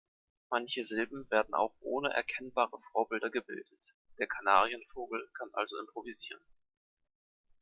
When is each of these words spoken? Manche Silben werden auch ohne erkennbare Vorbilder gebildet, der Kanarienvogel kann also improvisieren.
Manche 0.49 0.83
Silben 0.83 1.29
werden 1.29 1.53
auch 1.53 1.75
ohne 1.79 2.11
erkennbare 2.11 2.79
Vorbilder 2.91 3.29
gebildet, 3.29 3.93
der 4.17 4.25
Kanarienvogel 4.25 5.29
kann 5.37 5.49
also 5.53 5.77
improvisieren. 5.79 6.41